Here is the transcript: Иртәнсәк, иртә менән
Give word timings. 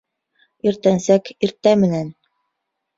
Иртәнсәк, 0.69 1.31
иртә 1.49 1.77
менән 1.85 2.13